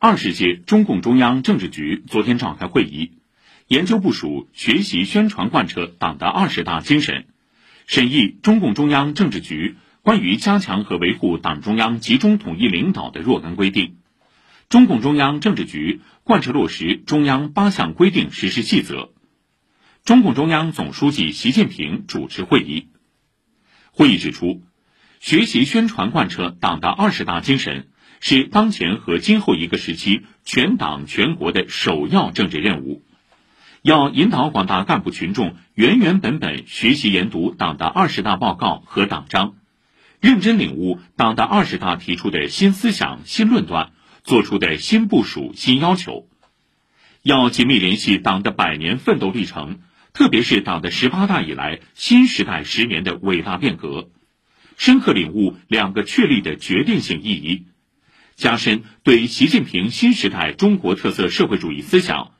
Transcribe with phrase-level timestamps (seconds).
[0.00, 3.14] 二十届中共中央政治局昨天召开会议，
[3.66, 7.26] 研究部署学习宣传贯彻党的二十大精神，
[7.84, 13.96] 审议中共中央政治局关于加强和维护党中央集中统一领导的若干规定，
[14.68, 19.10] 中共中央政治局贯彻落实中央八项规定实施细则。
[20.04, 22.86] 中共中央总书记习近平主持会议。
[23.90, 24.62] 会议指出，
[25.18, 27.88] 学习宣传贯彻党的二十大精神
[28.20, 33.02] 是当前和今后一个时期全党全国的首要政治任务。
[33.82, 39.54] 要引导广大干部群众原原本本学习研读党的二十大报告和党章，
[40.20, 43.92] 认真领悟党的二十大提出的新思想、新论断，
[44.24, 46.28] 作出的新部署、新要求。
[47.22, 49.80] 要紧密联系党的百年奋斗历程。
[50.14, 54.10] 特别是党的十八大以来新时代十年的伟大变革，
[54.76, 57.66] 深刻领悟两个确立的决定性意义，
[58.38, 62.30] 加深对习近平新时代中国特色社会主义思想、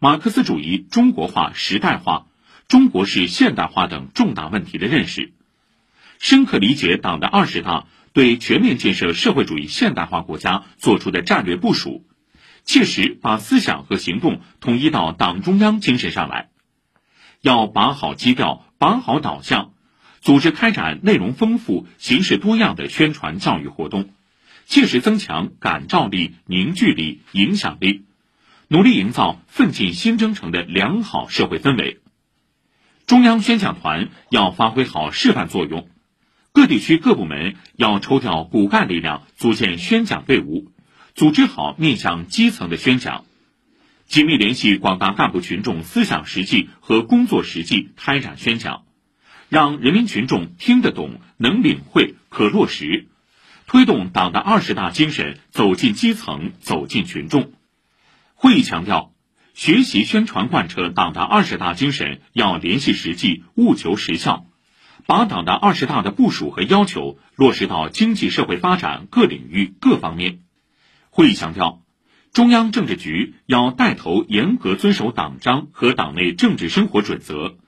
[0.00, 2.26] 马克思主义中国化时代化、
[2.66, 5.32] 中国式现代化等重大问题的认识，
[6.18, 12.04] 深刻理解党的二十大对全面建设社会主义现代化国家作出的战略部署，
[12.64, 16.48] 切实把思想和行动统一到党中央精神上来。
[17.42, 19.70] 要把好基调，把好导向，
[20.20, 24.10] 组织开展内容丰富、形式多样的宣传教育活动，
[24.66, 28.04] 切实增强感召力、凝聚力、影响力，
[28.68, 32.00] 努力营造奋进新征程的良好社会氛围。
[33.06, 35.88] 中央宣讲团要发挥好示范作用，
[36.52, 40.72] 各地区各部门要抽调骨干力量组建宣讲队伍，
[41.14, 43.24] 组织好面向基层的宣讲。
[44.06, 48.84] 紧密联系广大干部群众思想实际和工作实际，开展宣讲，
[49.48, 53.08] 让人民群众听得懂、能领会、可落实，
[53.66, 57.52] 推动党的二十大精神走进基层、走进群众。
[58.34, 59.12] 会议强调，
[59.54, 64.46] 学习宣传贯彻党的二十大精神要联系实际、务求实效，
[65.06, 70.40] 把党的二十大的部署和要求落实到经济社会发展各领域各方面。
[71.10, 71.80] 会议强调。
[72.32, 77.58] 中央政治局要带头严格遵守党章和党内政治生活准则，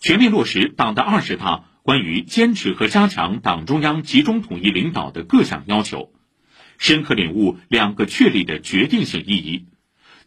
[0.00, 6.12] 全面落实党的二十大关于坚持和加强党中央集中统一领导的各项要求，
[6.78, 9.66] 深刻领悟两个确立的决定性意义，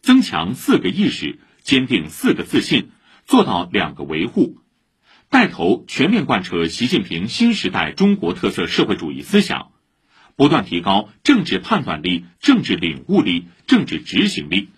[0.00, 2.88] 增强四个意识，坚定四个自信，
[3.26, 4.56] 做到两个维护，
[5.28, 9.72] 带头全面贯彻习近平新时代中国特色社会主义思想。
[10.36, 14.70] 不断提高政治判断力、政治领悟力、政治执行力，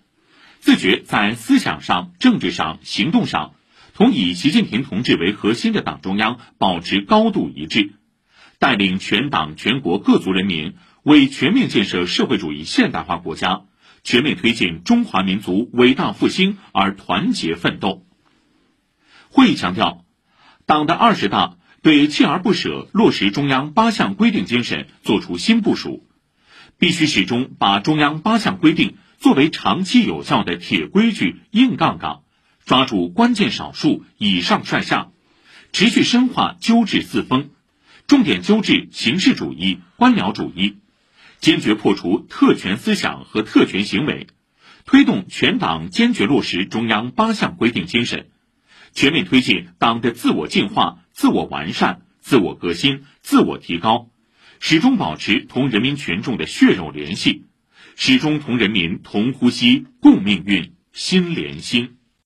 [0.58, 3.54] 自觉在思想上、政治上、行动上，
[3.94, 7.92] 同以习近平同志为核心的党中央保持高度一致，
[8.58, 13.62] 带领全党全国各族人民为全面建设社会主义现代化国家、
[14.02, 18.06] 全面推进中华民族伟大复兴而团结奋斗。
[19.28, 20.04] 会议强调，
[20.66, 21.56] 党的二十大。
[21.82, 26.06] 对锲而不舍落实中央八项规定精神作出新部署，
[26.78, 32.22] 必须始终把中央八项规定作为长期有效的铁规矩、硬杠杠，
[32.64, 35.10] 抓住关键少数，以上率下，
[35.72, 37.50] 持续深化纠治四风，
[38.06, 40.76] 重点纠治形式主义、官僚主义，
[41.40, 44.26] 坚决破除特权思想和特权行为，
[44.84, 48.28] 推动全党坚决落实中央八项规定精神，
[48.92, 50.98] 全面推进党的自我进化。
[51.14, 54.08] 自我完善、自我革新、自我提高，
[54.60, 57.44] 始终保持同人民群众的血肉联系，
[57.96, 61.96] 始终同人民同呼吸、共命运、心连心。